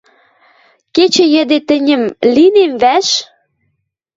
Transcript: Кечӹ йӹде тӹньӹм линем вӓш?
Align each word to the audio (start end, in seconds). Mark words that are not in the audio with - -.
Кечӹ 0.95 1.25
йӹде 1.33 1.57
тӹньӹм 1.67 2.03
линем 2.35 2.71
вӓш? 2.81 3.07